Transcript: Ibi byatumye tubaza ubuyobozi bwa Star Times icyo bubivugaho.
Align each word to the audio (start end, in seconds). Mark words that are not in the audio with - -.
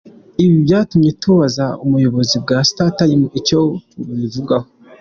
Ibi 0.43 0.55
byatumye 0.65 1.09
tubaza 1.21 1.65
ubuyobozi 1.85 2.35
bwa 2.43 2.57
Star 2.69 2.91
Times 2.97 3.31
icyo 3.39 3.57
bubivugaho. 4.05 4.67